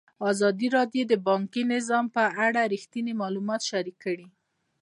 ازادي 0.31 0.67
راډیو 0.77 1.03
د 1.07 1.13
بانکي 1.27 1.63
نظام 1.73 2.05
په 2.15 2.23
اړه 2.45 2.61
رښتیني 2.73 3.13
معلومات 3.21 3.61
شریک 3.69 3.97
کړي. 4.05 4.27